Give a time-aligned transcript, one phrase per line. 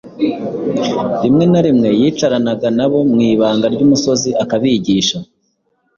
[1.23, 5.17] Rimwe na rimwe yicaranaga nabo mu ibanga ry’umusozi akabigisha;